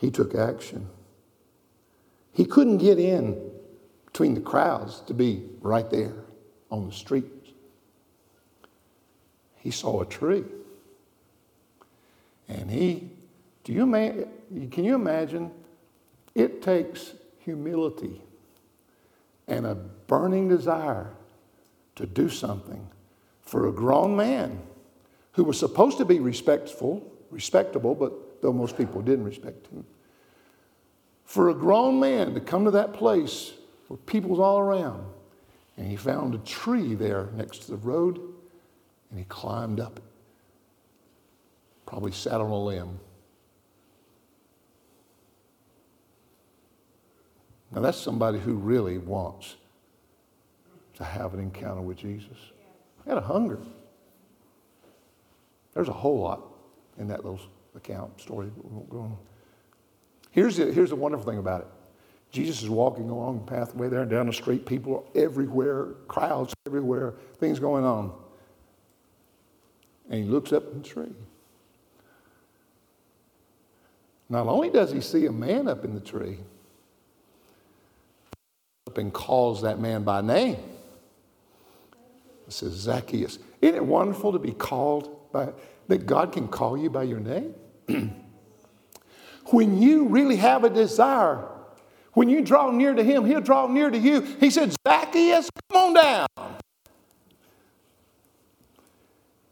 [0.00, 0.88] he took action.
[2.32, 3.50] He couldn't get in
[4.06, 6.14] between the crowds to be right there
[6.70, 7.50] on the streets.
[9.56, 10.44] He saw a tree.
[12.48, 13.10] And he,
[13.64, 13.86] do you
[14.70, 15.50] can you imagine?
[16.34, 18.22] It takes humility
[19.48, 21.10] and a burning desire
[21.96, 22.88] to do something
[23.42, 24.60] for a grown man
[25.32, 29.84] who was supposed to be respectful, respectable, but though most people didn't respect him,
[31.24, 33.52] for a grown man to come to that place
[33.88, 35.04] where people's all around.
[35.76, 38.18] And he found a tree there next to the road
[39.10, 40.00] and he climbed up.
[41.86, 42.98] Probably sat on a limb.
[47.72, 49.56] Now, that's somebody who really wants
[50.94, 52.36] to have an encounter with Jesus.
[53.04, 53.58] He had a hunger.
[55.74, 56.42] There's a whole lot
[56.98, 57.40] in that little
[57.74, 58.50] account story.
[58.56, 59.16] We won't go on.
[60.30, 61.66] Here's the, here's the wonderful thing about it
[62.30, 67.14] Jesus is walking along the pathway there and down the street, people everywhere, crowds everywhere,
[67.38, 68.12] things going on.
[70.10, 71.12] And he looks up in the tree.
[74.28, 76.38] Not only does he see a man up in the tree,
[78.86, 80.56] up and calls that man by name.
[82.46, 83.38] It says Zacchaeus.
[83.60, 85.48] Isn't it wonderful to be called by
[85.88, 87.54] that God can call you by your name?
[89.46, 91.48] when you really have a desire,
[92.12, 94.20] when you draw near to Him, He'll draw near to you.
[94.20, 96.26] He said, Zacchaeus, come on down.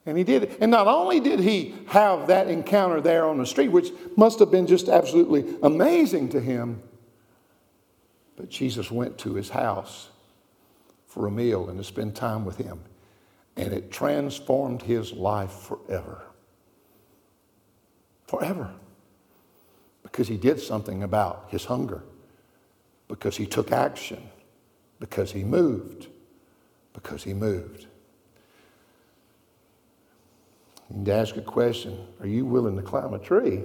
[0.07, 0.59] And he did it.
[0.61, 4.53] And not only did he have that encounter there on the street, which must have
[4.53, 6.81] been just absolutely amazing to him,
[8.37, 10.11] but Jesus went to his house
[11.07, 12.81] for a meal and to spend time with him.
[13.57, 16.26] And it transformed his life forever.
[18.27, 18.75] Forever
[20.17, 22.03] because he did something about his hunger,
[23.07, 24.31] because he took action,
[25.01, 26.07] because he moved,
[26.95, 27.87] because he moved.
[30.89, 33.63] You need to ask a question Are you willing to climb a tree?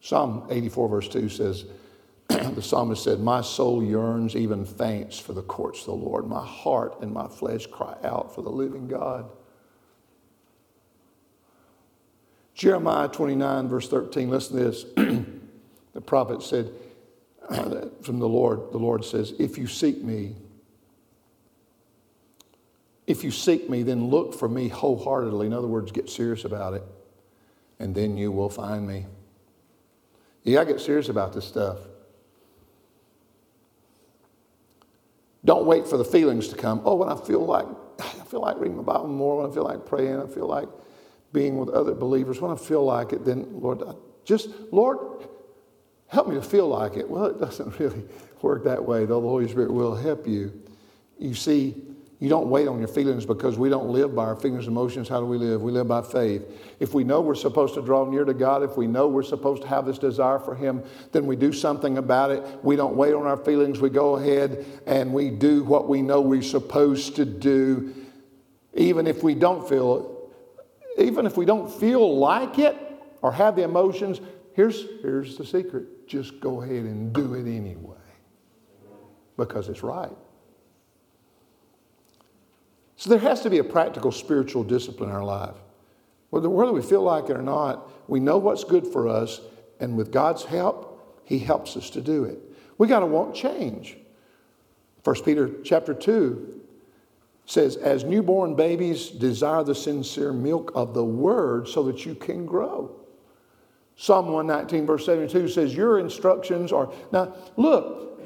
[0.00, 1.66] Psalm 84, verse 2 says,
[2.28, 6.26] The psalmist said, My soul yearns, even faints for the courts of the Lord.
[6.26, 9.30] My heart and my flesh cry out for the living God.
[12.60, 14.84] Jeremiah 29, verse 13, listen to this.
[15.94, 16.70] the prophet said,
[18.02, 20.36] from the Lord, the Lord says, If you seek me,
[23.06, 25.46] if you seek me, then look for me wholeheartedly.
[25.46, 26.82] In other words, get serious about it,
[27.78, 29.06] and then you will find me.
[30.42, 31.78] Yeah, I get serious about this stuff.
[35.46, 36.82] Don't wait for the feelings to come.
[36.84, 37.64] Oh, when I feel like
[38.00, 40.68] I feel like reading my Bible more, when I feel like praying, I feel like
[41.32, 43.82] being with other believers, when I feel like it, then Lord,
[44.24, 44.98] just, Lord,
[46.08, 47.08] help me to feel like it.
[47.08, 48.04] Well, it doesn't really
[48.42, 50.52] work that way, though the Holy Spirit will help you.
[51.18, 51.76] You see,
[52.20, 55.08] you don't wait on your feelings because we don't live by our feelings and emotions.
[55.08, 55.62] How do we live?
[55.62, 56.42] We live by faith.
[56.78, 59.62] If we know we're supposed to draw near to God, if we know we're supposed
[59.62, 62.42] to have this desire for Him, then we do something about it.
[62.62, 63.80] We don't wait on our feelings.
[63.80, 67.94] We go ahead and we do what we know we're supposed to do,
[68.74, 70.19] even if we don't feel,
[71.00, 72.76] even if we don't feel like it
[73.22, 74.20] or have the emotions.
[74.54, 77.96] Here's, here's the secret just go ahead and do it anyway
[79.36, 80.10] because it's right.
[82.96, 85.54] So there has to be a practical spiritual discipline in our life.
[86.30, 89.40] Whether, whether we feel like it or not, we know what's good for us,
[89.80, 92.38] and with God's help, He helps us to do it.
[92.76, 93.96] We got to want change.
[95.04, 96.60] 1 Peter chapter 2
[97.50, 102.46] says, As newborn babies, desire the sincere milk of the word so that you can
[102.46, 102.94] grow.
[103.96, 106.92] Psalm 119, verse 72 says, Your instructions are.
[107.12, 108.20] Now, look,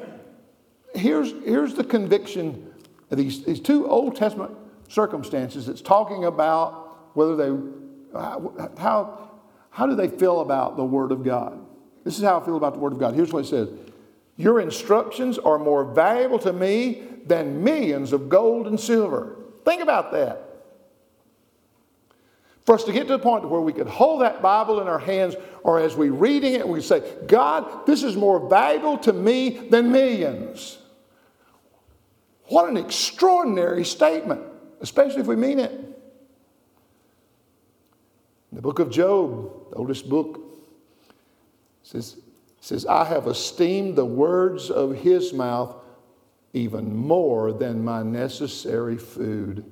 [0.95, 2.73] here's, here's the conviction
[3.11, 4.53] of these, these two Old Testament
[4.89, 5.69] circumstances.
[5.69, 7.71] It's talking about whether they,
[8.13, 9.31] how,
[9.71, 11.59] how do they feel about the Word of God?
[12.05, 13.15] This is how I feel about the Word of God.
[13.15, 13.69] Here's what it says
[14.37, 19.37] Your instructions are more valuable to me than millions of gold and silver.
[19.65, 20.41] Think about that.
[22.67, 24.99] For us to get to the point where we could hold that Bible in our
[24.99, 29.51] hands, or as we're reading it, we say, God, this is more valuable to me
[29.69, 30.79] than millions.
[32.47, 34.41] What an extraordinary statement
[34.85, 35.73] especially if we mean it.
[38.53, 40.41] The book of Job, the oldest book,
[41.83, 42.19] says,
[42.65, 45.77] says, I have esteemed the words of his mouth
[46.55, 49.71] even more than my necessary food.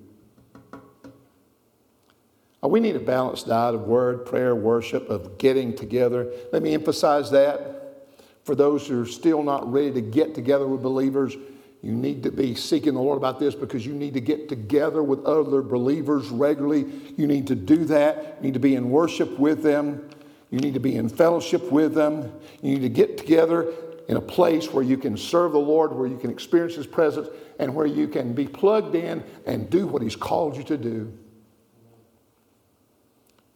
[2.63, 6.31] We need a balanced diet of word, prayer, worship, of getting together.
[6.53, 8.11] Let me emphasize that
[8.45, 11.35] for those who are still not ready to get together with believers.
[11.81, 15.03] You need to be seeking the Lord about this because you need to get together
[15.03, 16.85] with other believers regularly.
[17.17, 18.37] You need to do that.
[18.37, 20.11] You need to be in worship with them.
[20.53, 22.31] You need to be in fellowship with them.
[22.61, 23.73] You need to get together
[24.07, 27.29] in a place where you can serve the Lord, where you can experience His presence,
[27.59, 31.11] and where you can be plugged in and do what He's called you to do.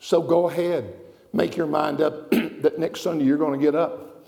[0.01, 0.95] So go ahead,
[1.35, 4.25] make your mind up that next Sunday you're going to get up.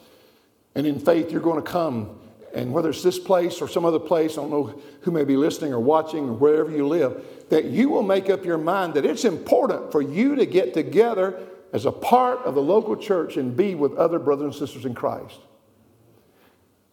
[0.74, 2.18] And in faith, you're going to come
[2.54, 5.36] and whether it's this place or some other place, I don't know who may be
[5.36, 9.04] listening or watching or wherever you live, that you will make up your mind that
[9.04, 11.38] it's important for you to get together
[11.72, 14.94] as a part of the local church and be with other brothers and sisters in
[14.94, 15.38] Christ.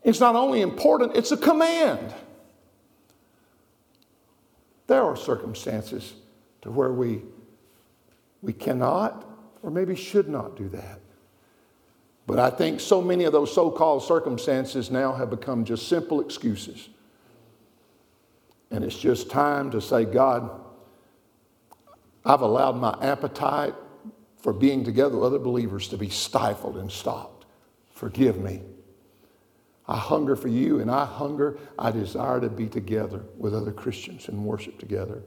[0.03, 2.13] It's not only important, it's a command.
[4.87, 6.13] There are circumstances
[6.61, 7.21] to where we,
[8.41, 9.27] we cannot
[9.63, 10.99] or maybe should not do that.
[12.27, 16.21] But I think so many of those so called circumstances now have become just simple
[16.21, 16.89] excuses.
[18.71, 20.49] And it's just time to say, God,
[22.23, 23.75] I've allowed my appetite
[24.45, 27.47] for being together with other believers to be stifled and stopped.
[27.89, 28.61] Forgive me.
[29.87, 34.27] I hunger for you, and I hunger, I desire to be together with other Christians
[34.27, 35.23] and worship together.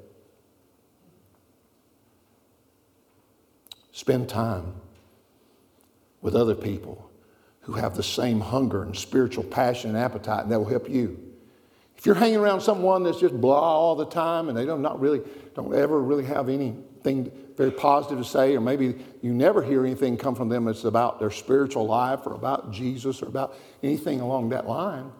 [3.90, 4.74] Spend time
[6.22, 7.10] with other people
[7.62, 11.18] who have the same hunger and spiritual passion and appetite, and that will help you.
[11.96, 15.00] If you're hanging around someone that's just blah all the time and they don't not
[15.00, 15.22] really
[15.56, 20.16] don't ever really have anything very positive to say, or maybe you never hear anything
[20.16, 24.50] come from them that's about their spiritual life or about Jesus or about anything along
[24.50, 25.11] that line,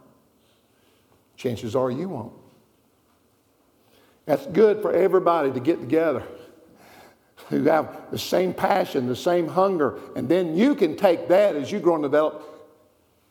[1.37, 2.33] chances are you won't.
[4.25, 6.23] That's good for everybody to get together
[7.49, 9.99] who have the same passion, the same hunger.
[10.15, 12.45] And then you can take that as you grow and develop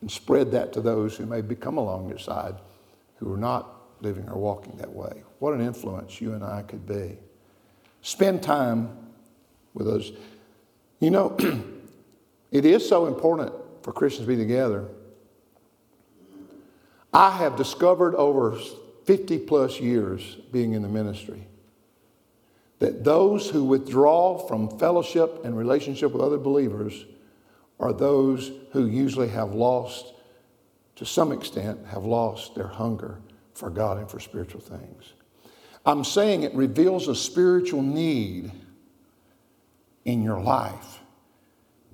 [0.01, 2.55] and spread that to those who may become along your side
[3.15, 5.23] who are not living or walking that way.
[5.39, 7.17] What an influence you and I could be.
[8.01, 8.95] Spend time
[9.73, 10.11] with us.
[10.99, 11.37] You know,
[12.51, 14.87] it is so important for Christians to be together.
[17.13, 18.57] I have discovered over
[19.05, 21.47] 50 plus years being in the ministry
[22.79, 27.05] that those who withdraw from fellowship and relationship with other believers
[27.79, 30.13] are those who usually have lost,
[30.95, 33.19] to some extent, have lost their hunger
[33.53, 35.13] for God and for spiritual things.
[35.87, 38.51] I'm saying it reveals a spiritual need
[40.03, 40.99] in your life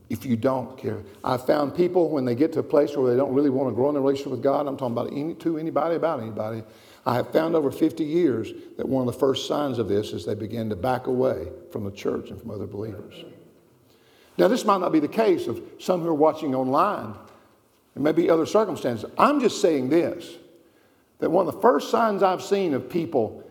[0.09, 1.03] if you don't care.
[1.23, 3.75] I've found people when they get to a place where they don't really want to
[3.75, 6.63] grow in a relationship with God, I'm talking about any, to anybody, about anybody,
[7.05, 10.25] I have found over 50 years that one of the first signs of this is
[10.25, 13.23] they begin to back away from the church and from other believers.
[14.39, 17.13] Now, this might not be the case of some who are watching online.
[17.93, 19.07] There may be other circumstances.
[19.19, 20.37] I'm just saying this
[21.19, 23.42] that one of the first signs I've seen of people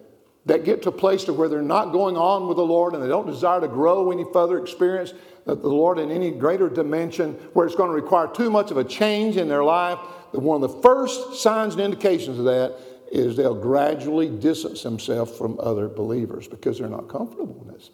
[0.47, 3.03] that get to a place to where they're not going on with the Lord and
[3.03, 5.15] they don't desire to grow any further experience
[5.45, 8.85] the Lord in any greater dimension where it's going to require too much of a
[8.85, 9.99] change in their life,
[10.33, 12.77] that one of the first signs and indications of that
[13.11, 17.91] is they'll gradually distance themselves from other believers because they're not comfortable in this.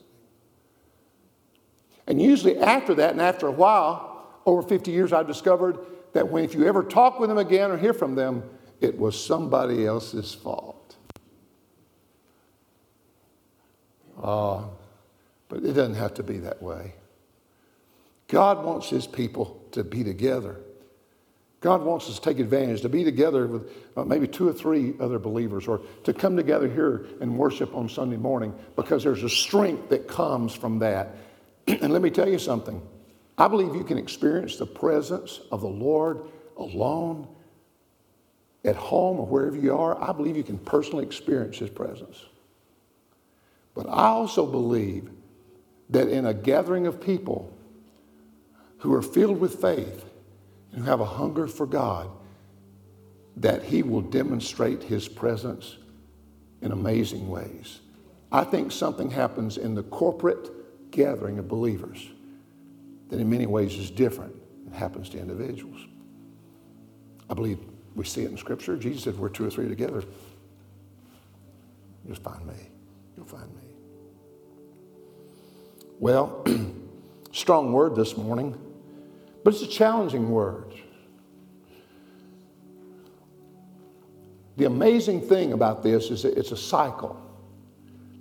[2.07, 5.78] And usually after that, and after a while, over 50 years, I've discovered
[6.12, 8.42] that when if you ever talk with them again or hear from them,
[8.80, 10.77] it was somebody else's fault.
[14.22, 14.64] Uh,
[15.48, 16.94] but it doesn't have to be that way.
[18.28, 20.56] God wants his people to be together.
[21.60, 24.94] God wants us to take advantage, to be together with uh, maybe two or three
[25.00, 29.28] other believers, or to come together here and worship on Sunday morning because there's a
[29.28, 31.16] strength that comes from that.
[31.66, 32.80] and let me tell you something
[33.36, 36.22] I believe you can experience the presence of the Lord
[36.56, 37.28] alone,
[38.64, 40.00] at home, or wherever you are.
[40.02, 42.24] I believe you can personally experience His presence.
[43.78, 45.08] But I also believe
[45.90, 47.56] that in a gathering of people
[48.78, 50.04] who are filled with faith,
[50.72, 52.10] and who have a hunger for God,
[53.36, 55.76] that He will demonstrate His presence
[56.60, 57.78] in amazing ways.
[58.32, 60.50] I think something happens in the corporate
[60.90, 62.04] gathering of believers
[63.10, 65.86] that in many ways is different than happens to individuals.
[67.30, 67.60] I believe
[67.94, 68.76] we see it in Scripture.
[68.76, 70.02] Jesus said, We're two or three together.
[72.04, 72.54] You'll find me.
[73.16, 73.67] You'll find me.
[75.99, 76.44] Well,
[77.32, 78.57] strong word this morning.
[79.44, 80.74] But it's a challenging word.
[84.57, 87.18] The amazing thing about this is that it's a cycle.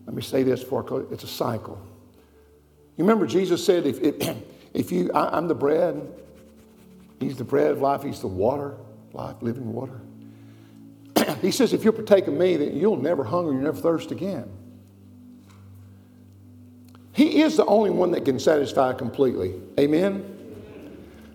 [0.06, 1.82] Let me say this for it's a cycle.
[2.96, 4.38] You remember Jesus said, if, if,
[4.74, 6.02] if you, I, am the bread,
[7.20, 8.78] he's the bread of life, he's the water,
[9.14, 10.00] life, living water.
[11.42, 14.50] he says, if you partake of me, then you'll never hunger, you'll never thirst again.
[17.18, 19.60] He is the only one that can satisfy completely.
[19.80, 20.24] Amen?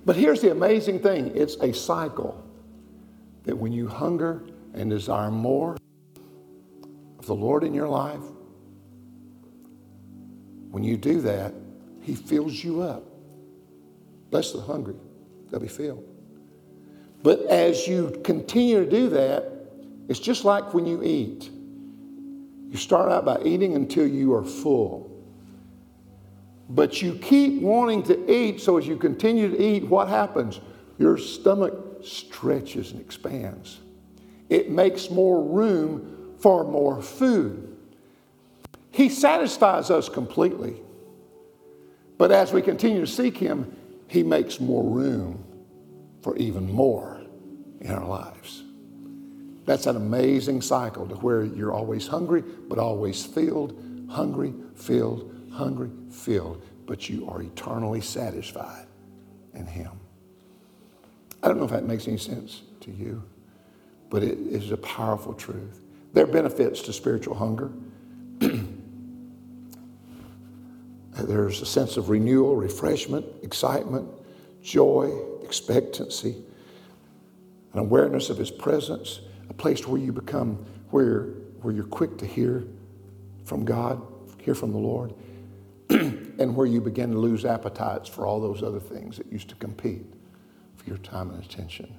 [0.06, 2.40] But here's the amazing thing it's a cycle
[3.42, 5.76] that when you hunger and desire more
[7.18, 8.22] of the Lord in your life,
[10.70, 11.52] when you do that,
[12.00, 13.02] He fills you up.
[14.30, 14.94] Bless the hungry,
[15.50, 16.08] they'll be filled.
[17.24, 19.50] But as you continue to do that,
[20.08, 21.50] it's just like when you eat.
[22.68, 25.11] You start out by eating until you are full.
[26.74, 30.58] But you keep wanting to eat, so as you continue to eat, what happens?
[30.98, 33.80] Your stomach stretches and expands.
[34.48, 37.76] It makes more room for more food.
[38.90, 40.80] He satisfies us completely.
[42.16, 43.76] But as we continue to seek Him,
[44.08, 45.44] He makes more room
[46.22, 47.20] for even more
[47.82, 48.62] in our lives.
[49.66, 55.90] That's an amazing cycle to where you're always hungry, but always filled, hungry, filled, hungry,
[56.10, 58.86] filled, but you are eternally satisfied
[59.54, 59.90] in Him.
[61.42, 63.22] I don't know if that makes any sense to you,
[64.10, 65.80] but it is a powerful truth.
[66.12, 67.72] There are benefits to spiritual hunger.
[71.18, 74.08] There's a sense of renewal, refreshment, excitement,
[74.62, 76.36] joy, expectancy,
[77.72, 81.24] an awareness of His presence, a place where you become, where,
[81.60, 82.64] where you're quick to hear
[83.44, 84.00] from God,
[84.42, 85.14] hear from the Lord.
[86.38, 89.54] and where you begin to lose appetites for all those other things that used to
[89.56, 90.06] compete
[90.76, 91.94] for your time and attention.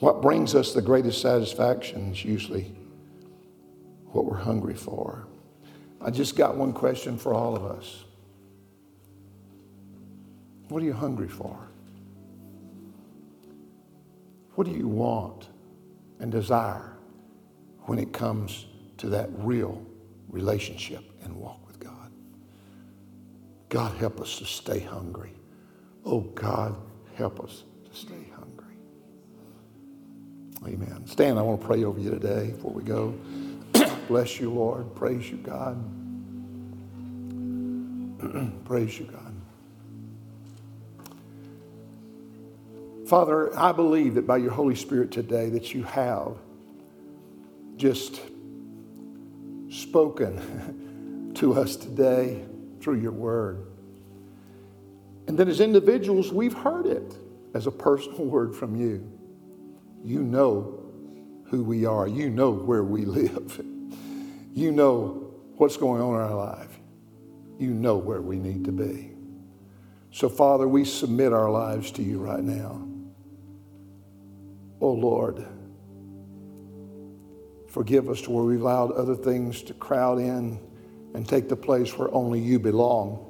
[0.00, 2.72] What brings us the greatest satisfaction is usually
[4.12, 5.26] what we're hungry for.
[6.00, 8.04] I just got one question for all of us.
[10.68, 11.58] What are you hungry for?
[14.54, 15.48] What do you want
[16.20, 16.96] and desire
[17.82, 18.66] when it comes
[18.98, 19.84] to that real
[20.30, 22.10] relationship and walk with God.
[23.68, 25.32] God, help us to stay hungry.
[26.04, 26.74] Oh, God,
[27.14, 28.76] help us to stay hungry.
[30.66, 31.06] Amen.
[31.06, 33.14] Stan, I want to pray over you today before we go.
[34.08, 34.94] Bless you, Lord.
[34.94, 35.76] Praise you, God.
[38.64, 39.34] Praise you, God.
[43.06, 46.36] Father, I believe that by your Holy Spirit today that you have
[47.76, 48.20] just
[49.70, 50.38] spoken
[51.38, 52.44] to us today
[52.80, 53.66] through your word.
[55.28, 57.16] And then, as individuals, we've heard it
[57.54, 59.08] as a personal word from you.
[60.02, 60.84] You know
[61.44, 62.08] who we are.
[62.08, 63.64] You know where we live.
[64.52, 66.78] You know what's going on in our life.
[67.58, 69.12] You know where we need to be.
[70.10, 72.84] So, Father, we submit our lives to you right now.
[74.80, 75.46] Oh, Lord,
[77.68, 80.58] forgive us to where we've allowed other things to crowd in
[81.14, 83.24] and take the place where only you belong.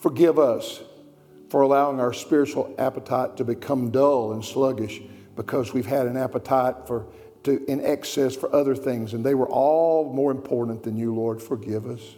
[0.00, 0.80] Forgive us
[1.50, 5.00] for allowing our spiritual appetite to become dull and sluggish
[5.34, 7.06] because we've had an appetite for
[7.44, 11.40] to, in excess for other things, and they were all more important than you, Lord.
[11.40, 12.16] Forgive us.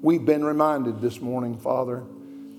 [0.00, 2.04] We've been reminded this morning, Father,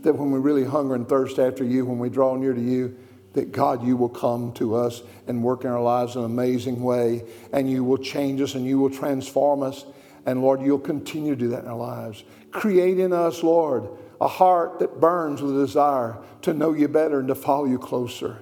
[0.01, 2.97] that when we really hunger and thirst after you, when we draw near to you,
[3.33, 6.81] that God, you will come to us and work in our lives in an amazing
[6.81, 9.85] way, and you will change us and you will transform us.
[10.25, 12.23] And Lord, you'll continue to do that in our lives.
[12.51, 13.89] Create in us, Lord,
[14.21, 17.79] a heart that burns with a desire to know you better and to follow you
[17.79, 18.39] closer.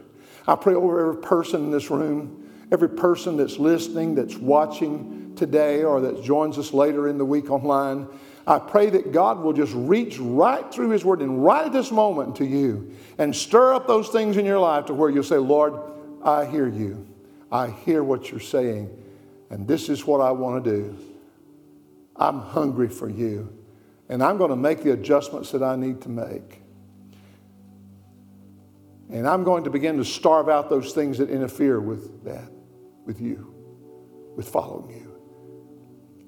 [0.48, 5.84] I pray over every person in this room, every person that's listening, that's watching today,
[5.84, 8.08] or that joins us later in the week online.
[8.48, 11.92] I pray that God will just reach right through His Word and right at this
[11.92, 15.38] moment to you and stir up those things in your life to where you'll say,
[15.38, 15.74] Lord,
[16.24, 17.08] I hear you.
[17.52, 18.90] I hear what you're saying,
[19.50, 20.98] and this is what I want to do.
[22.16, 23.54] I'm hungry for you,
[24.08, 26.62] and I'm going to make the adjustments that I need to make.
[29.10, 32.50] And I'm going to begin to starve out those things that interfere with that,
[33.06, 33.54] with you,
[34.38, 35.12] with following you.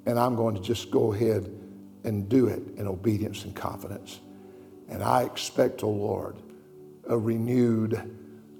[0.05, 1.62] And I'm going to just go ahead
[2.03, 4.19] and do it in obedience and confidence.
[4.89, 6.37] And I expect, O oh Lord,
[7.07, 8.01] a renewed,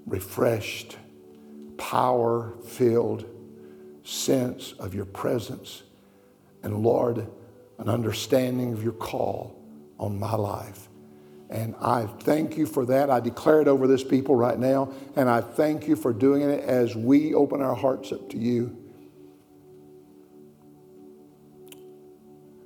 [0.06, 0.98] refreshed,
[1.78, 3.26] power filled
[4.04, 5.84] sense of your presence.
[6.64, 7.28] And Lord,
[7.78, 9.60] an understanding of your call
[10.00, 10.90] on my life.
[11.50, 13.10] And I thank you for that.
[13.10, 14.92] I declare it over this people right now.
[15.16, 18.83] And I thank you for doing it as we open our hearts up to you.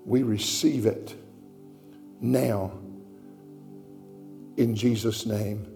[0.07, 1.13] We receive it
[2.21, 2.71] now
[4.55, 5.67] in Jesus' name.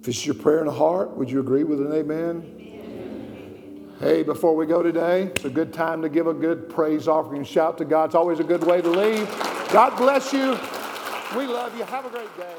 [0.00, 2.54] If it's your prayer in the heart, would you agree with an amen?
[2.56, 3.96] amen?
[3.98, 7.38] Hey, before we go today, it's a good time to give a good praise offering
[7.38, 8.04] and shout to God.
[8.06, 9.28] It's always a good way to leave.
[9.72, 10.50] God bless you.
[11.36, 11.82] We love you.
[11.82, 12.54] Have a great day.